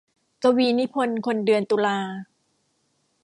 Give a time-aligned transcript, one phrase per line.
[0.43, 1.97] กวีนิพนธ์คนเดือนตุลา